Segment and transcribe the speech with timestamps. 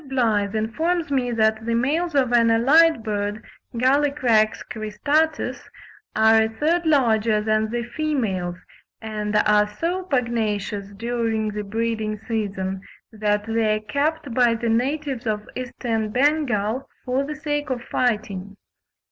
[0.09, 5.69] Blyth informs me that the males of an allied bird (Gallicrex cristatus)
[6.15, 8.57] are a third larger than the females,
[8.99, 15.27] and are so pugnacious during the breeding season that they are kept by the natives
[15.27, 18.57] of Eastern Bengal for the sake of fighting.